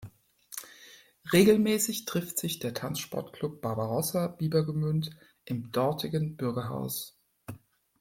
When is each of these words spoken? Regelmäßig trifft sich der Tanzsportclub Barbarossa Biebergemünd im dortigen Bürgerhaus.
Regelmäßig 1.31 2.05
trifft 2.05 2.39
sich 2.39 2.57
der 2.57 2.73
Tanzsportclub 2.73 3.61
Barbarossa 3.61 4.29
Biebergemünd 4.29 5.11
im 5.45 5.71
dortigen 5.71 6.37
Bürgerhaus. 6.37 7.19